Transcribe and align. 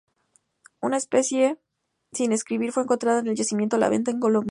Una 0.81 0.97
especie 0.97 1.59
sin 2.11 2.31
describir, 2.31 2.71
fue 2.71 2.81
encontrada 2.83 3.19
en 3.19 3.27
el 3.27 3.35
yacimiento 3.35 3.77
La 3.77 3.87
Venta, 3.89 4.09
en 4.09 4.19
Colombia. 4.19 4.39